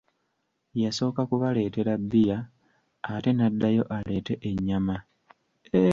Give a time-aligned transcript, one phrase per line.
[0.83, 2.37] Yasooka kubaleetera bbiya,
[3.13, 4.97] ate n'addayo aleete ennyama.